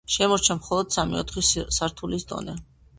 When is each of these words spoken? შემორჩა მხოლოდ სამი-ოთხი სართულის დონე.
შემორჩა 0.13 0.55
მხოლოდ 0.61 0.89
სამი-ოთხი 0.97 1.47
სართულის 1.79 2.31
დონე. 2.35 2.63